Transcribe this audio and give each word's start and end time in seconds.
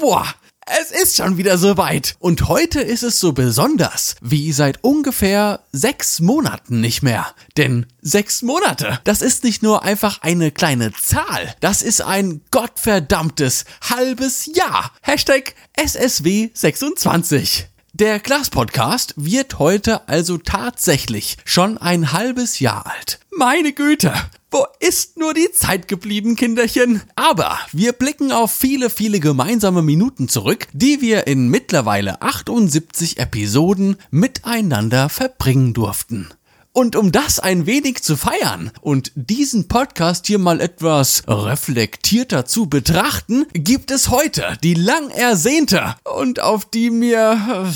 Boah, 0.00 0.26
es 0.64 0.90
ist 0.90 1.16
schon 1.16 1.36
wieder 1.36 1.58
soweit. 1.58 2.16
Und 2.20 2.48
heute 2.48 2.80
ist 2.80 3.02
es 3.02 3.20
so 3.20 3.32
besonders 3.32 4.16
wie 4.22 4.50
seit 4.52 4.82
ungefähr 4.82 5.60
sechs 5.72 6.20
Monaten 6.20 6.80
nicht 6.80 7.02
mehr. 7.02 7.26
Denn 7.58 7.84
sechs 8.00 8.40
Monate, 8.40 8.98
das 9.04 9.20
ist 9.20 9.44
nicht 9.44 9.62
nur 9.62 9.82
einfach 9.82 10.22
eine 10.22 10.52
kleine 10.52 10.92
Zahl, 10.94 11.54
das 11.60 11.82
ist 11.82 12.00
ein 12.00 12.40
gottverdammtes 12.50 13.66
halbes 13.90 14.46
Jahr. 14.54 14.92
Hashtag 15.02 15.54
SSW26. 15.76 17.64
Der 18.00 18.18
Glas-Podcast 18.18 19.12
wird 19.18 19.58
heute 19.58 20.08
also 20.08 20.38
tatsächlich 20.38 21.36
schon 21.44 21.76
ein 21.76 22.12
halbes 22.12 22.58
Jahr 22.58 22.86
alt. 22.86 23.20
Meine 23.30 23.74
Güte, 23.74 24.14
wo 24.50 24.64
ist 24.78 25.18
nur 25.18 25.34
die 25.34 25.52
Zeit 25.52 25.86
geblieben, 25.86 26.34
Kinderchen? 26.34 27.02
Aber 27.14 27.58
wir 27.72 27.92
blicken 27.92 28.32
auf 28.32 28.52
viele, 28.52 28.88
viele 28.88 29.20
gemeinsame 29.20 29.82
Minuten 29.82 30.30
zurück, 30.30 30.66
die 30.72 31.02
wir 31.02 31.26
in 31.26 31.48
mittlerweile 31.48 32.22
78 32.22 33.18
Episoden 33.18 33.98
miteinander 34.10 35.10
verbringen 35.10 35.74
durften. 35.74 36.30
Und 36.72 36.94
um 36.94 37.10
das 37.10 37.40
ein 37.40 37.66
wenig 37.66 38.02
zu 38.02 38.16
feiern 38.16 38.70
und 38.80 39.10
diesen 39.14 39.66
Podcast 39.66 40.26
hier 40.26 40.38
mal 40.38 40.60
etwas 40.60 41.24
reflektierter 41.26 42.44
zu 42.44 42.66
betrachten, 42.66 43.46
gibt 43.52 43.90
es 43.90 44.08
heute 44.08 44.56
die 44.62 44.74
lang 44.74 45.10
ersehnte 45.10 45.96
und 46.04 46.40
auf 46.40 46.64
die 46.64 46.90
mir 46.90 47.66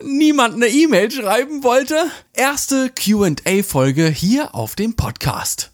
äh, 0.00 0.04
niemand 0.04 0.54
eine 0.56 0.66
E-Mail 0.66 1.10
schreiben 1.10 1.62
wollte, 1.62 1.96
erste 2.32 2.90
QA-Folge 2.90 4.08
hier 4.08 4.54
auf 4.54 4.74
dem 4.74 4.96
Podcast. 4.96 5.71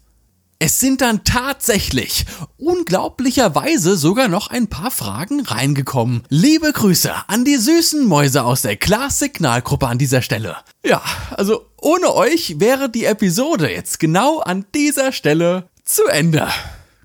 Es 0.61 0.81
sind 0.81 0.99
dann 0.99 1.23
tatsächlich 1.23 2.25
unglaublicherweise 2.57 3.95
sogar 3.95 4.27
noch 4.27 4.49
ein 4.49 4.67
paar 4.67 4.91
Fragen 4.91 5.39
reingekommen. 5.39 6.23
Liebe 6.27 6.73
Grüße 6.73 7.13
an 7.27 7.45
die 7.45 7.55
süßen 7.55 8.05
Mäuse 8.05 8.43
aus 8.43 8.63
der 8.63 8.75
Klaas-Signalgruppe 8.75 9.87
an 9.87 9.97
dieser 9.97 10.21
Stelle. 10.21 10.57
Ja, 10.85 11.01
also 11.31 11.65
ohne 11.79 12.13
euch 12.13 12.59
wäre 12.59 12.89
die 12.89 13.05
Episode 13.05 13.71
jetzt 13.71 14.01
genau 14.01 14.39
an 14.39 14.65
dieser 14.75 15.13
Stelle 15.13 15.69
zu 15.85 16.05
Ende. 16.07 16.49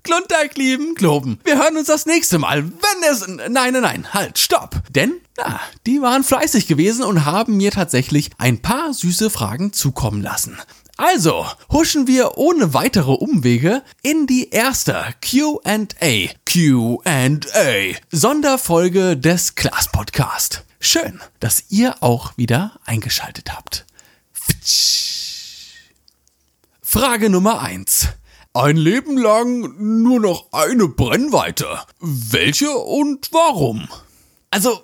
Klunterk, 0.03 0.57
lieben 0.57 0.93
Globen. 0.93 1.39
Wir 1.45 1.57
hören 1.57 1.77
uns 1.77 1.87
das 1.87 2.05
nächste 2.05 2.39
Mal, 2.39 2.65
wenn 2.65 3.09
es... 3.09 3.25
Nein, 3.25 3.71
nein, 3.71 3.81
nein, 3.81 4.13
halt, 4.13 4.37
stopp. 4.37 4.81
Denn, 4.89 5.13
na, 5.37 5.61
die 5.87 6.01
waren 6.01 6.25
fleißig 6.25 6.67
gewesen 6.67 7.05
und 7.05 7.23
haben 7.23 7.55
mir 7.55 7.71
tatsächlich 7.71 8.31
ein 8.37 8.61
paar 8.61 8.93
süße 8.93 9.29
Fragen 9.29 9.71
zukommen 9.71 10.21
lassen. 10.21 10.57
Also, 10.97 11.45
huschen 11.73 12.07
wir 12.07 12.37
ohne 12.37 12.73
weitere 12.73 13.11
Umwege 13.11 13.83
in 14.01 14.27
die 14.27 14.49
erste 14.51 15.03
Q&A, 15.21 16.29
Q&A 16.49 17.95
Sonderfolge 18.11 19.17
des 19.17 19.55
Class 19.55 19.91
Podcast. 19.91 20.63
Schön, 20.79 21.19
dass 21.41 21.65
ihr 21.67 22.01
auch 22.01 22.37
wieder 22.37 22.79
eingeschaltet 22.85 23.51
habt. 23.53 23.85
Frage 26.81 27.29
Nummer 27.29 27.59
eins: 27.59 28.07
Ein 28.53 28.77
Leben 28.77 29.17
lang 29.17 29.75
nur 29.77 30.21
noch 30.21 30.53
eine 30.53 30.87
Brennweite. 30.87 31.77
Welche 31.99 32.71
und 32.71 33.33
warum? 33.33 33.89
Also, 34.55 34.81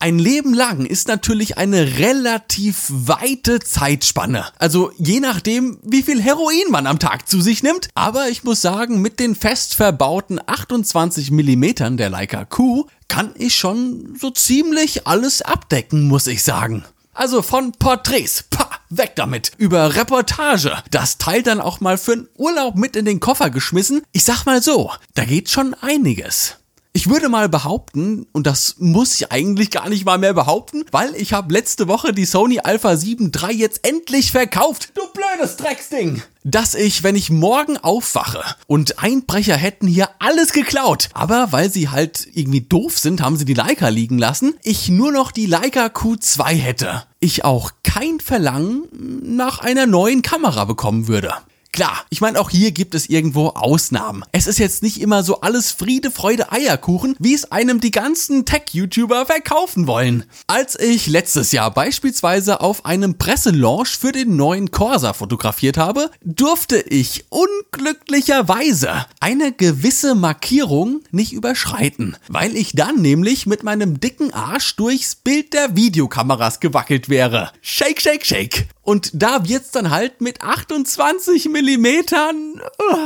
ein 0.00 0.18
Leben 0.18 0.52
lang 0.52 0.84
ist 0.84 1.06
natürlich 1.06 1.56
eine 1.56 2.00
relativ 2.00 2.86
weite 2.88 3.60
Zeitspanne. 3.60 4.46
Also 4.58 4.90
je 4.98 5.20
nachdem, 5.20 5.78
wie 5.84 6.02
viel 6.02 6.20
Heroin 6.20 6.68
man 6.70 6.88
am 6.88 6.98
Tag 6.98 7.28
zu 7.28 7.40
sich 7.40 7.62
nimmt. 7.62 7.90
Aber 7.94 8.28
ich 8.28 8.42
muss 8.42 8.60
sagen, 8.60 9.00
mit 9.00 9.20
den 9.20 9.36
fest 9.36 9.76
verbauten 9.76 10.40
28 10.44 11.30
Millimetern 11.30 11.96
der 11.96 12.10
Leica 12.10 12.44
Q 12.44 12.88
kann 13.06 13.34
ich 13.36 13.54
schon 13.54 14.16
so 14.20 14.30
ziemlich 14.30 15.06
alles 15.06 15.42
abdecken, 15.42 16.08
muss 16.08 16.26
ich 16.26 16.42
sagen. 16.42 16.84
Also 17.14 17.42
von 17.42 17.70
Porträts, 17.70 18.46
pa, 18.50 18.68
weg 18.90 19.12
damit, 19.14 19.52
über 19.58 19.94
Reportage, 19.94 20.76
das 20.90 21.18
Teil 21.18 21.44
dann 21.44 21.60
auch 21.60 21.78
mal 21.78 21.98
für 21.98 22.14
einen 22.14 22.28
Urlaub 22.36 22.74
mit 22.74 22.96
in 22.96 23.04
den 23.04 23.20
Koffer 23.20 23.50
geschmissen. 23.50 24.02
Ich 24.10 24.24
sag 24.24 24.44
mal 24.44 24.60
so, 24.60 24.90
da 25.14 25.24
geht 25.24 25.50
schon 25.50 25.74
einiges. 25.74 26.56
Ich 26.98 27.08
würde 27.08 27.28
mal 27.28 27.48
behaupten, 27.48 28.26
und 28.32 28.48
das 28.48 28.74
muss 28.80 29.14
ich 29.14 29.30
eigentlich 29.30 29.70
gar 29.70 29.88
nicht 29.88 30.04
mal 30.04 30.18
mehr 30.18 30.34
behaupten, 30.34 30.84
weil 30.90 31.14
ich 31.14 31.32
habe 31.32 31.54
letzte 31.54 31.86
Woche 31.86 32.12
die 32.12 32.24
Sony 32.24 32.58
Alpha 32.58 32.96
7 32.96 33.30
III 33.32 33.52
jetzt 33.52 33.86
endlich 33.86 34.32
verkauft. 34.32 34.90
Du 34.96 35.02
blödes 35.12 35.56
Drecksding! 35.56 36.20
dass 36.42 36.74
ich, 36.74 37.02
wenn 37.02 37.14
ich 37.14 37.30
morgen 37.30 37.76
aufwache 37.76 38.42
und 38.66 39.02
Einbrecher 39.02 39.54
hätten 39.54 39.86
hier 39.86 40.08
alles 40.18 40.52
geklaut, 40.52 41.10
aber 41.12 41.52
weil 41.52 41.70
sie 41.70 41.90
halt 41.90 42.26
irgendwie 42.32 42.62
doof 42.62 42.98
sind, 42.98 43.20
haben 43.20 43.36
sie 43.36 43.44
die 43.44 43.54
Leica 43.54 43.88
liegen 43.88 44.18
lassen, 44.18 44.54
ich 44.62 44.88
nur 44.88 45.12
noch 45.12 45.30
die 45.30 45.46
Leica 45.46 45.86
Q2 45.86 46.44
hätte. 46.54 47.04
Ich 47.20 47.44
auch 47.44 47.72
kein 47.84 48.18
Verlangen 48.18 48.84
nach 49.22 49.58
einer 49.60 49.86
neuen 49.86 50.22
Kamera 50.22 50.64
bekommen 50.64 51.06
würde. 51.06 51.34
Klar, 51.72 52.04
ich 52.10 52.20
meine, 52.20 52.40
auch 52.40 52.50
hier 52.50 52.72
gibt 52.72 52.94
es 52.94 53.08
irgendwo 53.08 53.48
Ausnahmen. 53.48 54.24
Es 54.32 54.46
ist 54.46 54.58
jetzt 54.58 54.82
nicht 54.82 55.00
immer 55.00 55.22
so 55.22 55.42
alles 55.42 55.70
Friede, 55.70 56.10
Freude, 56.10 56.50
Eierkuchen, 56.50 57.14
wie 57.18 57.34
es 57.34 57.52
einem 57.52 57.80
die 57.80 57.90
ganzen 57.90 58.44
Tech-YouTuber 58.44 59.26
verkaufen 59.26 59.86
wollen. 59.86 60.24
Als 60.46 60.78
ich 60.78 61.06
letztes 61.06 61.52
Jahr 61.52 61.70
beispielsweise 61.72 62.60
auf 62.60 62.84
einem 62.84 63.18
Presselaunch 63.18 63.98
für 63.98 64.12
den 64.12 64.36
neuen 64.36 64.70
Corsa 64.70 65.12
fotografiert 65.12 65.76
habe, 65.76 66.10
durfte 66.24 66.78
ich 66.78 67.26
unglücklicherweise 67.28 69.06
eine 69.20 69.52
gewisse 69.52 70.14
Markierung 70.14 71.02
nicht 71.10 71.32
überschreiten, 71.32 72.16
weil 72.28 72.56
ich 72.56 72.72
dann 72.72 73.02
nämlich 73.02 73.46
mit 73.46 73.62
meinem 73.62 74.00
dicken 74.00 74.32
Arsch 74.32 74.74
durchs 74.76 75.16
Bild 75.16 75.52
der 75.52 75.76
Videokameras 75.76 76.60
gewackelt 76.60 77.08
wäre. 77.08 77.52
Shake, 77.60 78.00
shake, 78.00 78.26
shake. 78.26 78.68
Und 78.88 79.10
da 79.12 79.46
wird's 79.46 79.70
dann 79.70 79.90
halt 79.90 80.22
mit 80.22 80.40
28 80.40 81.50
Millimetern 81.50 82.54
uh, 82.80 82.96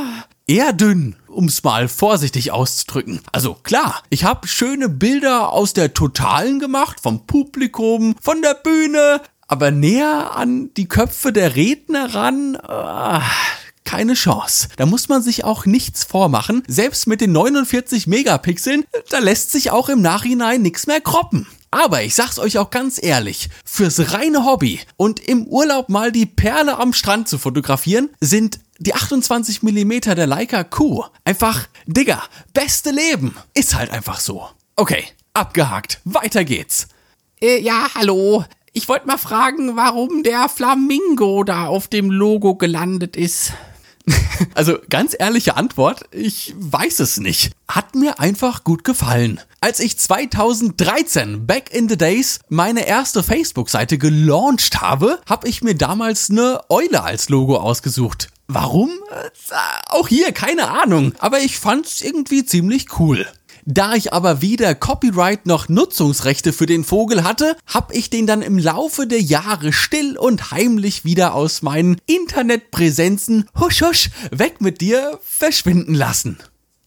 eher 0.46 0.72
dünn, 0.72 1.16
um's 1.26 1.64
mal 1.64 1.88
vorsichtig 1.88 2.52
auszudrücken. 2.52 3.20
Also 3.32 3.54
klar, 3.54 4.04
ich 4.08 4.22
habe 4.22 4.46
schöne 4.46 4.88
Bilder 4.88 5.50
aus 5.50 5.72
der 5.72 5.92
Totalen 5.92 6.60
gemacht, 6.60 7.00
vom 7.02 7.26
Publikum, 7.26 8.14
von 8.22 8.42
der 8.42 8.54
Bühne, 8.54 9.22
aber 9.48 9.72
näher 9.72 10.36
an 10.36 10.72
die 10.74 10.86
Köpfe 10.86 11.32
der 11.32 11.56
Redner 11.56 12.14
ran. 12.14 12.54
Uh, 12.54 13.20
keine 13.82 14.14
Chance. 14.14 14.68
Da 14.76 14.86
muss 14.86 15.08
man 15.08 15.20
sich 15.20 15.42
auch 15.42 15.66
nichts 15.66 16.04
vormachen. 16.04 16.62
Selbst 16.68 17.08
mit 17.08 17.20
den 17.20 17.32
49 17.32 18.06
Megapixeln, 18.06 18.84
da 19.10 19.18
lässt 19.18 19.50
sich 19.50 19.72
auch 19.72 19.88
im 19.88 20.00
Nachhinein 20.00 20.62
nichts 20.62 20.86
mehr 20.86 21.00
kroppen. 21.00 21.48
Aber 21.72 22.02
ich 22.02 22.14
sag's 22.14 22.38
euch 22.38 22.58
auch 22.58 22.68
ganz 22.68 23.02
ehrlich, 23.02 23.48
fürs 23.64 24.12
reine 24.12 24.44
Hobby 24.44 24.80
und 24.98 25.20
im 25.20 25.46
Urlaub 25.46 25.88
mal 25.88 26.12
die 26.12 26.26
Perle 26.26 26.76
am 26.76 26.92
Strand 26.92 27.28
zu 27.28 27.38
fotografieren, 27.38 28.10
sind 28.20 28.60
die 28.78 28.94
28 28.94 29.62
mm 29.62 30.00
der 30.14 30.26
Leica 30.26 30.64
Q 30.64 31.02
einfach, 31.24 31.66
Digga, 31.86 32.22
beste 32.52 32.90
Leben. 32.90 33.34
Ist 33.54 33.74
halt 33.74 33.90
einfach 33.90 34.20
so. 34.20 34.46
Okay, 34.76 35.04
abgehakt. 35.32 36.02
Weiter 36.04 36.44
geht's. 36.44 36.88
Äh, 37.40 37.62
ja, 37.62 37.86
hallo. 37.94 38.44
Ich 38.74 38.86
wollte 38.88 39.06
mal 39.06 39.18
fragen, 39.18 39.74
warum 39.74 40.22
der 40.24 40.50
Flamingo 40.50 41.42
da 41.42 41.66
auf 41.68 41.88
dem 41.88 42.10
Logo 42.10 42.54
gelandet 42.54 43.16
ist. 43.16 43.54
Also 44.54 44.78
ganz 44.90 45.14
ehrliche 45.18 45.56
Antwort, 45.56 46.04
ich 46.10 46.54
weiß 46.56 47.00
es 47.00 47.18
nicht. 47.18 47.52
Hat 47.68 47.94
mir 47.94 48.20
einfach 48.20 48.64
gut 48.64 48.84
gefallen. 48.84 49.40
Als 49.60 49.80
ich 49.80 49.98
2013, 49.98 51.46
back 51.46 51.72
in 51.72 51.88
the 51.88 51.96
days, 51.96 52.40
meine 52.48 52.86
erste 52.86 53.22
Facebook-Seite 53.22 53.98
gelauncht 53.98 54.80
habe, 54.80 55.20
habe 55.28 55.48
ich 55.48 55.62
mir 55.62 55.74
damals 55.74 56.28
eine 56.28 56.60
Eule 56.68 57.02
als 57.02 57.28
Logo 57.28 57.56
ausgesucht. 57.56 58.28
Warum? 58.48 58.90
Äh, 59.10 59.54
auch 59.88 60.08
hier 60.08 60.32
keine 60.32 60.68
Ahnung, 60.68 61.14
aber 61.18 61.38
ich 61.40 61.58
fand's 61.58 62.02
irgendwie 62.02 62.44
ziemlich 62.44 62.98
cool. 62.98 63.26
Da 63.64 63.94
ich 63.94 64.12
aber 64.12 64.42
weder 64.42 64.74
Copyright 64.74 65.46
noch 65.46 65.68
Nutzungsrechte 65.68 66.52
für 66.52 66.66
den 66.66 66.82
Vogel 66.82 67.22
hatte, 67.22 67.56
hab 67.66 67.94
ich 67.94 68.10
den 68.10 68.26
dann 68.26 68.42
im 68.42 68.58
Laufe 68.58 69.06
der 69.06 69.20
Jahre 69.20 69.72
still 69.72 70.18
und 70.18 70.50
heimlich 70.50 71.04
wieder 71.04 71.34
aus 71.34 71.62
meinen 71.62 71.98
Internetpräsenzen 72.06 73.48
husch 73.58 73.82
husch 73.82 74.10
weg 74.32 74.60
mit 74.60 74.80
dir 74.80 75.20
verschwinden 75.22 75.94
lassen. 75.94 76.38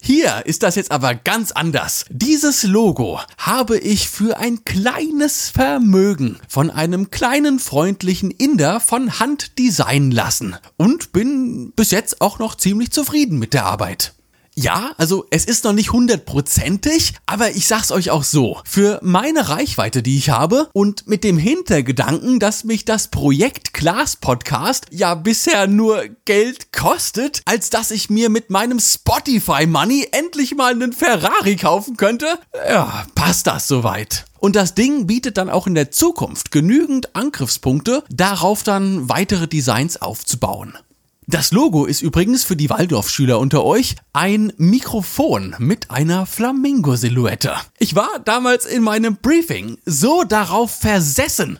Hier 0.01 0.45
ist 0.45 0.63
das 0.63 0.75
jetzt 0.75 0.91
aber 0.91 1.15
ganz 1.15 1.51
anders. 1.51 2.05
Dieses 2.09 2.63
Logo 2.63 3.19
habe 3.37 3.79
ich 3.79 4.09
für 4.09 4.37
ein 4.37 4.63
kleines 4.65 5.49
Vermögen 5.49 6.37
von 6.47 6.69
einem 6.69 7.09
kleinen 7.09 7.57
freundlichen 7.57 8.29
Inder 8.29 8.81
von 8.81 9.19
Hand 9.19 9.57
designen 9.57 10.11
lassen 10.11 10.57
und 10.77 11.11
bin 11.11 11.71
bis 11.71 11.89
jetzt 11.91 12.21
auch 12.21 12.37
noch 12.37 12.55
ziemlich 12.55 12.91
zufrieden 12.91 13.39
mit 13.39 13.53
der 13.53 13.65
Arbeit. 13.65 14.13
Ja, 14.57 14.93
also 14.97 15.25
es 15.31 15.43
ist 15.43 15.65
noch 15.65 15.73
nicht 15.73 15.91
hundertprozentig, 15.91 17.13
aber 17.25 17.51
ich 17.51 17.67
sag's 17.67 17.91
euch 17.91 18.09
auch 18.09 18.23
so. 18.23 18.61
Für 18.63 18.99
meine 19.03 19.49
Reichweite, 19.49 20.01
die 20.01 20.17
ich 20.17 20.29
habe 20.29 20.69
und 20.71 21.07
mit 21.07 21.25
dem 21.25 21.37
Hintergedanken, 21.37 22.39
dass 22.39 22.63
mich 22.63 22.85
das 22.85 23.09
Projekt 23.09 23.73
Class 23.73 24.15
Podcast 24.15 24.85
ja 24.91 25.13
bisher 25.15 25.67
nur 25.67 26.05
Geld 26.23 26.71
kostet, 26.71 27.41
als 27.43 27.69
dass 27.69 27.91
ich 27.91 28.09
mir 28.09 28.29
mit 28.29 28.49
meinem 28.49 28.79
Spotify 28.79 29.65
Money 29.65 30.07
endlich 30.11 30.55
mal 30.55 30.71
einen 30.71 30.93
Ferrari 30.93 31.57
kaufen 31.57 31.97
könnte, 31.97 32.39
ja, 32.69 33.05
passt 33.13 33.47
das 33.47 33.67
soweit. 33.67 34.23
Und 34.39 34.55
das 34.55 34.73
Ding 34.73 35.05
bietet 35.05 35.37
dann 35.37 35.49
auch 35.49 35.67
in 35.67 35.75
der 35.75 35.91
Zukunft 35.91 36.51
genügend 36.51 37.13
Angriffspunkte, 37.13 38.03
darauf 38.09 38.63
dann 38.63 39.09
weitere 39.09 39.47
Designs 39.47 40.01
aufzubauen. 40.01 40.77
Das 41.27 41.51
Logo 41.51 41.85
ist 41.85 42.03
übrigens 42.03 42.43
für 42.43 42.55
die 42.55 42.69
Waldorfschüler 42.69 43.39
unter 43.39 43.63
euch 43.63 43.95
ein 44.13 44.53
Mikrofon 44.57 45.55
mit 45.57 45.89
einer 45.89 46.27
Flamingo-Silhouette. 46.27 47.55
Ich 47.79 47.95
war 47.95 48.19
damals 48.23 48.67
in 48.67 48.83
meinem 48.83 49.15
Briefing 49.15 49.79
so 49.85 50.23
darauf 50.23 50.69
versessen, 50.69 51.57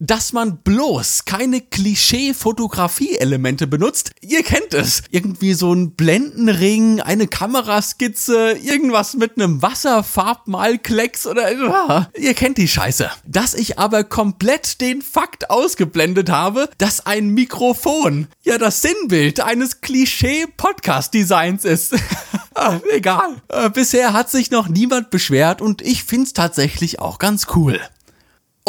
dass 0.00 0.32
man 0.32 0.58
bloß 0.58 1.24
keine 1.24 1.60
Klischee-Fotografie-Elemente 1.60 3.66
benutzt. 3.66 4.12
Ihr 4.20 4.42
kennt 4.42 4.74
es. 4.74 5.02
Irgendwie 5.10 5.54
so 5.54 5.72
ein 5.72 5.92
Blendenring, 5.92 7.00
eine 7.00 7.26
Kameraskizze, 7.26 8.52
irgendwas 8.52 9.14
mit 9.14 9.36
einem 9.36 9.62
Wasserfarbmalklecks 9.62 11.26
oder... 11.26 11.48
Ah, 11.68 12.08
ihr 12.16 12.34
kennt 12.34 12.58
die 12.58 12.68
Scheiße. 12.68 13.10
Dass 13.26 13.54
ich 13.54 13.78
aber 13.78 14.04
komplett 14.04 14.80
den 14.80 15.02
Fakt 15.02 15.50
ausgeblendet 15.50 16.30
habe, 16.30 16.68
dass 16.78 17.06
ein 17.06 17.30
Mikrofon 17.30 18.28
ja 18.42 18.58
das 18.58 18.82
Sinnbild 18.82 19.40
eines 19.40 19.80
Klischee-Podcast-Designs 19.80 21.64
ist. 21.64 21.96
ah, 22.54 22.78
egal. 22.92 23.42
Äh, 23.48 23.70
bisher 23.70 24.12
hat 24.12 24.30
sich 24.30 24.50
noch 24.50 24.68
niemand 24.68 25.10
beschwert 25.10 25.60
und 25.60 25.82
ich 25.82 26.04
find's 26.04 26.34
tatsächlich 26.34 27.00
auch 27.00 27.18
ganz 27.18 27.48
cool. 27.56 27.80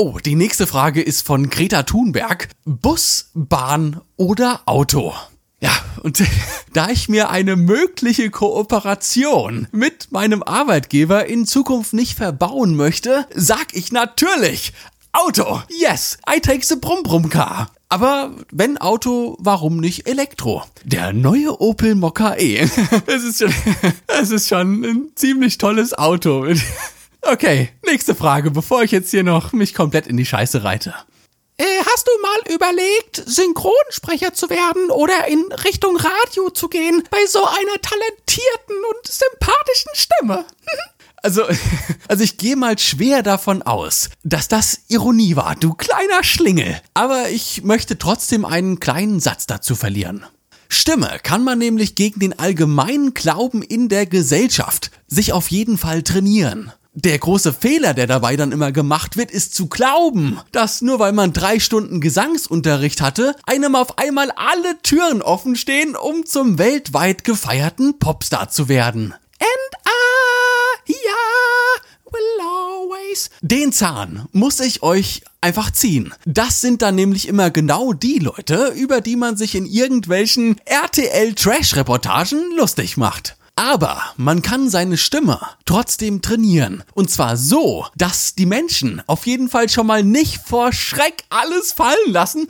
Oh, 0.02 0.18
die 0.18 0.36
nächste 0.36 0.66
Frage 0.66 1.02
ist 1.02 1.28
von 1.28 1.50
Greta 1.50 1.84
Thunberg. 1.84 2.48
Bus, 2.64 3.32
Bahn 3.34 4.00
oder 4.16 4.62
Auto? 4.64 5.14
Ja, 5.60 5.74
und 6.04 6.24
da 6.74 6.90
ich 6.90 7.10
mir 7.10 7.30
eine 7.32 7.58
mögliche 7.58 8.30
Kooperation 8.30 9.68
mit 9.74 10.10
meinem 10.14 10.42
Arbeitgeber 10.42 11.26
in 11.26 11.46
Zukunft 11.46 11.92
nicht 11.92 12.16
verbauen 12.16 12.78
möchte, 12.78 13.28
sag 13.36 13.74
ich 13.74 13.92
natürlich 13.92 14.72
Auto. 15.12 15.62
Yes, 15.68 16.18
I 16.34 16.40
take 16.40 16.66
the 16.66 16.78
Brumm 16.78 17.04
Brumm 17.04 17.30
Car. 17.30 17.70
Aber 17.90 18.32
wenn 18.54 18.78
Auto, 18.78 19.36
warum 19.42 19.82
nicht 19.82 20.08
Elektro? 20.08 20.64
Der 20.86 21.12
neue 21.12 21.60
Opel 21.60 21.96
Mokka 21.96 22.38
E. 22.38 22.70
Es 23.06 23.26
ist 23.26 23.40
schon, 23.40 23.54
es 24.08 24.32
ist 24.32 24.48
schon 24.48 24.82
ein 24.82 25.12
ziemlich 25.16 25.58
tolles 25.58 25.94
Auto. 25.94 26.46
Okay, 27.22 27.70
nächste 27.86 28.16
Frage, 28.16 28.52
bevor 28.52 28.84
ich 28.84 28.92
jetzt 28.92 29.12
hier 29.12 29.24
noch 29.24 29.52
mich 29.52 29.74
komplett 29.74 30.08
in 30.08 30.18
die 30.18 30.26
Scheiße 30.26 30.64
reite. 30.64 30.96
Äh, 31.58 31.64
hast 31.86 32.08
du 32.08 32.12
mal 32.22 32.56
überlegt, 32.56 33.22
Synchronsprecher 33.26 34.34
zu 34.34 34.50
werden 34.50 34.90
oder 34.92 35.28
in 35.28 35.52
Richtung 35.66 35.98
Radio 35.98 36.50
zu 36.52 36.70
gehen 36.70 37.04
bei 37.12 37.26
so 37.28 37.40
einer 37.44 37.82
talentierten 37.82 38.76
und 38.90 39.08
sympathischen 39.08 39.92
Stimme? 39.94 40.46
Also, 41.22 41.44
also 42.08 42.24
ich 42.24 42.38
gehe 42.38 42.56
mal 42.56 42.80
schwer 42.80 43.24
davon 43.24 43.62
aus, 43.62 44.10
dass 44.24 44.48
das 44.48 44.84
Ironie 44.88 45.36
war, 45.36 45.58
du 45.58 45.74
kleiner 45.74 46.24
Schlingel. 46.24 46.82
Aber 46.94 47.30
ich 47.30 47.62
möchte 47.64 47.98
trotzdem 47.98 48.46
einen 48.46 48.80
kleinen 48.80 49.20
Satz 49.20 49.46
dazu 49.46 49.76
verlieren. 49.76 50.26
Stimme 50.70 51.20
kann 51.22 51.44
man 51.44 51.58
nämlich 51.58 51.96
gegen 51.96 52.22
den 52.22 52.40
allgemeinen 52.40 53.14
Glauben 53.14 53.64
in 53.64 53.90
der 53.90 54.06
Gesellschaft 54.06 54.92
sich 55.08 55.34
auf 55.34 55.50
jeden 55.50 55.78
Fall 55.78 56.04
trainieren. 56.04 56.72
Der 57.06 57.18
große 57.18 57.54
Fehler, 57.54 57.94
der 57.94 58.08
dabei 58.08 58.36
dann 58.36 58.52
immer 58.52 58.74
gemacht 58.74 59.16
wird, 59.16 59.32
ist 59.32 59.56
zu 59.56 59.68
glauben, 59.68 60.42
dass 60.52 60.82
nur 60.82 61.00
weil 61.00 61.14
man 61.14 61.32
drei 61.32 61.62
Stunden 61.62 62.02
Gesangsunterricht 62.02 63.00
hatte, 63.00 63.38
einem 63.46 63.76
auf 63.76 63.98
einmal 63.98 64.32
alle 64.32 64.82
Türen 64.84 65.22
offen 65.22 65.56
stehen, 65.56 65.96
um 65.96 66.26
zum 66.26 66.58
weltweit 66.58 67.24
gefeierten 67.24 68.00
Popstar 68.00 68.50
zu 68.50 68.68
werden. 68.68 69.14
And 69.40 69.88
I, 69.88 70.92
yeah, 70.92 71.82
will 72.12 72.42
always. 72.42 73.30
Den 73.40 73.72
Zahn 73.72 74.28
muss 74.34 74.60
ich 74.60 74.84
euch 74.84 75.22
einfach 75.40 75.72
ziehen. 75.72 76.14
Das 76.26 76.60
sind 76.60 76.82
dann 76.82 76.96
nämlich 76.96 77.30
immer 77.30 77.50
genau 77.50 77.94
die 77.94 78.20
Leute, 78.20 78.74
über 78.76 79.00
die 79.00 79.16
man 79.16 79.38
sich 79.38 79.56
in 79.56 79.66
irgendwelchen 79.66 80.60
RTL-Trash-Reportagen 80.66 82.58
lustig 82.58 82.98
macht. 82.98 83.38
Aber 83.60 84.02
man 84.16 84.42
kann 84.42 84.70
seine 84.70 84.96
Stimme 84.96 85.38
trotzdem 85.66 86.22
trainieren. 86.22 86.82
Und 86.94 87.12
zwar 87.12 87.36
so, 87.36 87.86
dass 87.98 88.34
die 88.34 88.46
Menschen 88.46 89.02
auf 89.06 89.28
jeden 89.28 89.50
Fall 89.50 89.68
schon 89.68 89.86
mal 89.86 90.02
nicht 90.02 90.40
vor 90.48 90.72
Schreck 90.72 91.26
alles 91.30 91.74
fallen 91.74 91.98
lassen, 92.08 92.48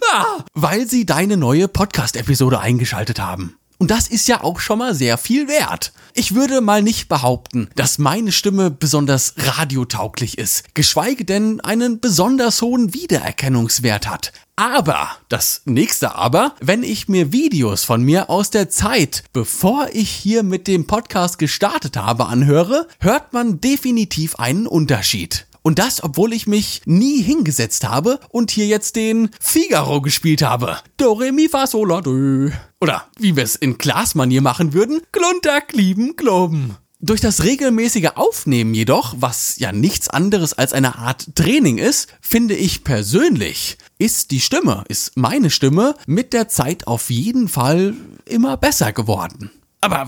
weil 0.54 0.88
sie 0.88 1.08
deine 1.08 1.36
neue 1.36 1.68
Podcast-Episode 1.68 2.60
eingeschaltet 2.60 3.20
haben. 3.20 3.59
Und 3.80 3.92
das 3.92 4.10
ist 4.10 4.28
ja 4.28 4.44
auch 4.44 4.60
schon 4.60 4.80
mal 4.80 4.94
sehr 4.94 5.18
viel 5.18 5.48
wert. 5.48 5.94
Ich 6.14 6.36
würde 6.36 6.60
mal 6.60 6.84
nicht 6.84 7.08
behaupten, 7.08 7.70
dass 7.76 7.98
meine 7.98 8.34
Stimme 8.34 8.70
besonders 8.70 9.36
radiotauglich 9.38 10.38
ist, 10.38 10.76
geschweige 10.76 11.24
denn 11.24 11.62
einen 11.62 12.02
besonders 12.02 12.62
hohen 12.62 12.94
Wiedererkennungswert 12.94 14.10
hat. 14.10 14.34
Aber, 14.58 15.08
das 15.30 15.62
nächste 15.64 16.16
aber, 16.16 16.56
wenn 16.60 16.84
ich 16.84 17.08
mir 17.08 17.32
Videos 17.32 17.86
von 17.86 18.04
mir 18.04 18.30
aus 18.30 18.50
der 18.50 18.70
Zeit, 18.70 19.24
bevor 19.32 19.88
ich 19.94 20.10
hier 20.10 20.44
mit 20.44 20.68
dem 20.68 20.86
Podcast 20.86 21.40
gestartet 21.40 21.96
habe, 21.96 22.26
anhöre, 22.26 22.86
hört 23.00 23.32
man 23.32 23.62
definitiv 23.62 24.36
einen 24.36 24.68
Unterschied. 24.68 25.48
Und 25.62 25.80
das, 25.80 26.04
obwohl 26.04 26.34
ich 26.34 26.48
mich 26.48 26.82
nie 26.86 27.22
hingesetzt 27.22 27.88
habe 27.88 28.20
und 28.30 28.52
hier 28.52 28.68
jetzt 28.68 28.96
den 28.96 29.30
Figaro 29.40 30.02
gespielt 30.02 30.42
habe. 30.42 30.78
Do, 30.98 31.16
mi, 31.32 31.50
fa, 31.50 31.68
sol, 31.68 31.90
la, 31.90 32.02
do. 32.02 32.52
Oder 32.82 33.06
wie 33.18 33.36
wir 33.36 33.44
es 33.44 33.56
in 33.56 33.78
Glasmanier 33.78 34.42
machen 34.42 34.74
würden, 34.74 35.02
glunter, 35.12 35.62
klieben, 35.62 36.16
globen. 36.16 36.78
Durch 37.02 37.22
das 37.22 37.44
regelmäßige 37.44 38.10
Aufnehmen 38.16 38.74
jedoch, 38.74 39.16
was 39.20 39.58
ja 39.58 39.72
nichts 39.72 40.10
anderes 40.10 40.54
als 40.54 40.74
eine 40.74 40.98
Art 40.98 41.34
Training 41.34 41.78
ist, 41.78 42.10
finde 42.20 42.56
ich 42.56 42.84
persönlich, 42.84 43.78
ist 43.98 44.32
die 44.32 44.42
Stimme, 44.42 44.84
ist 44.90 45.16
meine 45.16 45.50
Stimme 45.50 45.96
mit 46.08 46.34
der 46.34 46.50
Zeit 46.50 46.88
auf 46.88 47.10
jeden 47.10 47.48
Fall 47.48 47.94
immer 48.26 48.58
besser 48.58 48.92
geworden. 48.92 49.50
Aber 49.82 50.08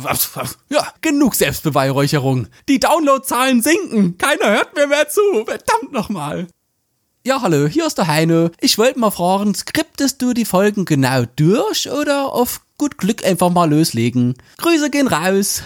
ja, 0.70 0.88
genug 1.02 1.36
Selbstbeweihräucherung. 1.36 2.48
Die 2.68 2.80
Downloadzahlen 2.80 3.62
sinken. 3.62 4.18
Keiner 4.18 4.52
hört 4.52 4.76
mir 4.76 4.88
mehr 4.88 5.08
zu. 5.08 5.22
Verdammt 5.46 5.94
nochmal. 5.94 6.48
Ja, 7.24 7.42
hallo, 7.42 7.68
hier 7.68 7.86
ist 7.86 7.98
der 7.98 8.08
Heine. 8.08 8.52
Ich 8.60 8.78
wollte 8.78 9.00
mal 9.00 9.12
fragen, 9.12 9.54
skriptest 9.54 10.22
du 10.22 10.34
die 10.34 10.44
Folgen 10.44 10.86
genau 10.86 11.24
durch 11.36 11.90
oder 11.90 12.34
auf 12.34 12.62
gut 12.78 12.98
Glück 12.98 13.24
einfach 13.24 13.52
mal 13.52 13.70
loslegen? 13.70 14.34
Grüße 14.58 14.90
gehen 14.90 15.08
raus. 15.08 15.62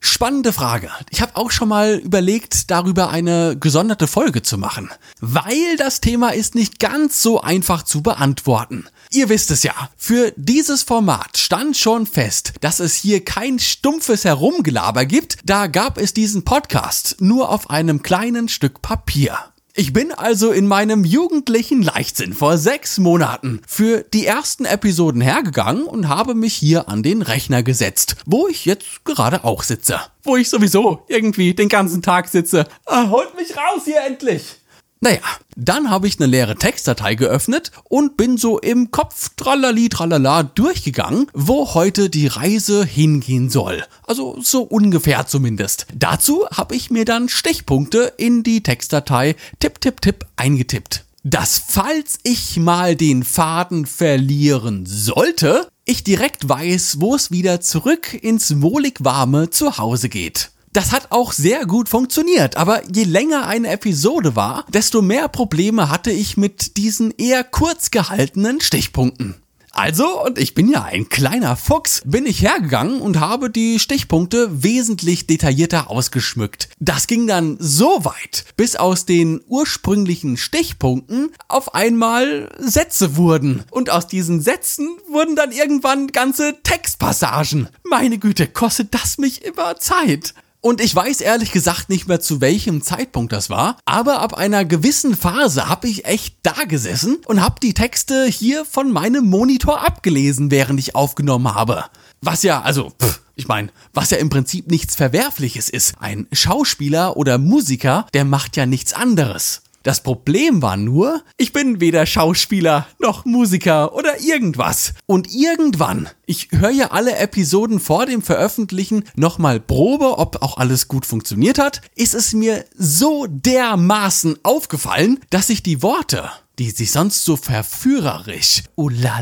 Spannende 0.00 0.52
Frage. 0.52 0.90
Ich 1.10 1.20
habe 1.20 1.36
auch 1.36 1.50
schon 1.50 1.68
mal 1.68 1.96
überlegt, 1.96 2.70
darüber 2.70 3.10
eine 3.10 3.56
gesonderte 3.58 4.06
Folge 4.06 4.42
zu 4.42 4.56
machen, 4.56 4.90
weil 5.20 5.76
das 5.76 6.00
Thema 6.00 6.30
ist 6.30 6.54
nicht 6.54 6.78
ganz 6.78 7.20
so 7.22 7.40
einfach 7.40 7.82
zu 7.82 8.02
beantworten. 8.02 8.86
Ihr 9.10 9.28
wisst 9.28 9.50
es 9.50 9.62
ja, 9.62 9.74
für 9.96 10.32
dieses 10.36 10.82
Format 10.82 11.36
stand 11.38 11.76
schon 11.76 12.06
fest, 12.06 12.52
dass 12.60 12.78
es 12.78 12.94
hier 12.94 13.24
kein 13.24 13.58
stumpfes 13.58 14.24
Herumgelaber 14.24 15.04
gibt, 15.04 15.38
da 15.44 15.66
gab 15.66 15.98
es 15.98 16.14
diesen 16.14 16.44
Podcast 16.44 17.16
nur 17.20 17.48
auf 17.48 17.70
einem 17.70 18.02
kleinen 18.02 18.48
Stück 18.48 18.82
Papier. 18.82 19.38
Ich 19.80 19.92
bin 19.92 20.10
also 20.10 20.50
in 20.50 20.66
meinem 20.66 21.04
jugendlichen 21.04 21.82
Leichtsinn 21.82 22.32
vor 22.32 22.58
sechs 22.58 22.98
Monaten 22.98 23.62
für 23.64 24.04
die 24.12 24.26
ersten 24.26 24.64
Episoden 24.64 25.20
hergegangen 25.20 25.84
und 25.84 26.08
habe 26.08 26.34
mich 26.34 26.54
hier 26.54 26.88
an 26.88 27.04
den 27.04 27.22
Rechner 27.22 27.62
gesetzt, 27.62 28.16
wo 28.26 28.48
ich 28.48 28.64
jetzt 28.64 29.04
gerade 29.04 29.44
auch 29.44 29.62
sitze. 29.62 30.00
Wo 30.24 30.34
ich 30.34 30.50
sowieso 30.50 31.04
irgendwie 31.06 31.54
den 31.54 31.68
ganzen 31.68 32.02
Tag 32.02 32.26
sitze. 32.26 32.66
Ah, 32.86 33.08
holt 33.08 33.36
mich 33.36 33.56
raus 33.56 33.82
hier 33.84 34.00
endlich! 34.04 34.57
Naja, 35.00 35.20
dann 35.56 35.90
habe 35.90 36.08
ich 36.08 36.18
eine 36.18 36.26
leere 36.26 36.56
Textdatei 36.56 37.14
geöffnet 37.14 37.70
und 37.84 38.16
bin 38.16 38.36
so 38.36 38.58
im 38.58 38.90
Kopf 38.90 39.30
tralali 39.36 39.88
tralala 39.88 40.42
durchgegangen, 40.42 41.28
wo 41.34 41.74
heute 41.74 42.10
die 42.10 42.26
Reise 42.26 42.84
hingehen 42.84 43.48
soll. 43.48 43.84
Also 44.06 44.38
so 44.40 44.62
ungefähr 44.62 45.26
zumindest. 45.26 45.86
Dazu 45.94 46.46
habe 46.50 46.74
ich 46.74 46.90
mir 46.90 47.04
dann 47.04 47.28
Stichpunkte 47.28 48.12
in 48.16 48.42
die 48.42 48.62
Textdatei 48.62 49.36
tipp 49.60 49.80
tipp 49.80 50.00
tipp 50.00 50.26
eingetippt. 50.36 51.04
Dass 51.22 51.58
falls 51.58 52.18
ich 52.24 52.56
mal 52.56 52.96
den 52.96 53.22
Faden 53.22 53.86
verlieren 53.86 54.84
sollte, 54.86 55.68
ich 55.84 56.02
direkt 56.02 56.48
weiß, 56.48 57.00
wo 57.00 57.14
es 57.14 57.30
wieder 57.30 57.60
zurück 57.60 58.14
ins 58.14 58.62
wohlig 58.62 58.98
warme 59.00 59.50
Zuhause 59.50 60.08
geht. 60.08 60.50
Das 60.78 60.92
hat 60.92 61.10
auch 61.10 61.32
sehr 61.32 61.66
gut 61.66 61.88
funktioniert, 61.88 62.56
aber 62.56 62.82
je 62.88 63.02
länger 63.02 63.48
eine 63.48 63.66
Episode 63.66 64.36
war, 64.36 64.64
desto 64.72 65.02
mehr 65.02 65.26
Probleme 65.26 65.90
hatte 65.90 66.12
ich 66.12 66.36
mit 66.36 66.76
diesen 66.76 67.10
eher 67.18 67.42
kurz 67.42 67.90
gehaltenen 67.90 68.60
Stichpunkten. 68.60 69.34
Also, 69.72 70.24
und 70.24 70.38
ich 70.38 70.54
bin 70.54 70.68
ja 70.68 70.84
ein 70.84 71.08
kleiner 71.08 71.56
Fuchs, 71.56 72.02
bin 72.04 72.26
ich 72.26 72.42
hergegangen 72.42 73.00
und 73.00 73.18
habe 73.18 73.50
die 73.50 73.80
Stichpunkte 73.80 74.62
wesentlich 74.62 75.26
detaillierter 75.26 75.90
ausgeschmückt. 75.90 76.68
Das 76.78 77.08
ging 77.08 77.26
dann 77.26 77.56
so 77.58 78.04
weit, 78.04 78.44
bis 78.56 78.76
aus 78.76 79.04
den 79.04 79.40
ursprünglichen 79.48 80.36
Stichpunkten 80.36 81.32
auf 81.48 81.74
einmal 81.74 82.54
Sätze 82.60 83.16
wurden. 83.16 83.64
Und 83.72 83.90
aus 83.90 84.06
diesen 84.06 84.40
Sätzen 84.40 84.96
wurden 85.10 85.34
dann 85.34 85.50
irgendwann 85.50 86.06
ganze 86.06 86.54
Textpassagen. 86.62 87.68
Meine 87.82 88.18
Güte, 88.18 88.46
kostet 88.46 88.94
das 88.94 89.18
mich 89.18 89.44
immer 89.44 89.76
Zeit. 89.80 90.34
Und 90.60 90.80
ich 90.80 90.94
weiß 90.94 91.20
ehrlich 91.20 91.52
gesagt 91.52 91.88
nicht 91.88 92.08
mehr 92.08 92.20
zu 92.20 92.40
welchem 92.40 92.82
Zeitpunkt 92.82 93.32
das 93.32 93.48
war, 93.48 93.76
aber 93.84 94.20
ab 94.20 94.34
einer 94.34 94.64
gewissen 94.64 95.16
Phase 95.16 95.68
habe 95.68 95.88
ich 95.88 96.04
echt 96.04 96.36
da 96.42 96.64
gesessen 96.66 97.18
und 97.26 97.42
habe 97.42 97.60
die 97.62 97.74
Texte 97.74 98.26
hier 98.26 98.64
von 98.64 98.90
meinem 98.90 99.26
Monitor 99.26 99.86
abgelesen, 99.86 100.50
während 100.50 100.80
ich 100.80 100.96
aufgenommen 100.96 101.54
habe. 101.54 101.84
Was 102.22 102.42
ja, 102.42 102.60
also, 102.62 102.90
pff, 103.00 103.20
ich 103.36 103.46
meine, 103.46 103.68
was 103.94 104.10
ja 104.10 104.18
im 104.18 104.30
Prinzip 104.30 104.68
nichts 104.68 104.96
Verwerfliches 104.96 105.68
ist. 105.68 105.94
Ein 106.00 106.26
Schauspieler 106.32 107.16
oder 107.16 107.38
Musiker, 107.38 108.06
der 108.12 108.24
macht 108.24 108.56
ja 108.56 108.66
nichts 108.66 108.92
anderes. 108.92 109.62
Das 109.82 110.02
Problem 110.02 110.60
war 110.60 110.76
nur, 110.76 111.22
ich 111.36 111.52
bin 111.52 111.80
weder 111.80 112.04
Schauspieler 112.04 112.86
noch 112.98 113.24
Musiker 113.24 113.94
oder 113.94 114.20
irgendwas. 114.20 114.94
Und 115.06 115.32
irgendwann, 115.32 116.08
ich 116.26 116.48
höre 116.52 116.70
ja 116.70 116.90
alle 116.90 117.16
Episoden 117.16 117.80
vor 117.80 118.06
dem 118.06 118.22
Veröffentlichen 118.22 119.04
nochmal 119.16 119.60
Probe, 119.60 120.18
ob 120.18 120.42
auch 120.42 120.56
alles 120.56 120.88
gut 120.88 121.06
funktioniert 121.06 121.58
hat, 121.58 121.80
ist 121.94 122.14
es 122.14 122.32
mir 122.32 122.64
so 122.76 123.26
dermaßen 123.28 124.38
aufgefallen, 124.42 125.20
dass 125.30 125.48
ich 125.48 125.62
die 125.62 125.82
Worte 125.82 126.30
die 126.58 126.70
sich 126.70 126.90
sonst 126.90 127.24
so 127.24 127.36
verführerisch, 127.36 128.64
oh 128.74 128.88
la 128.88 129.20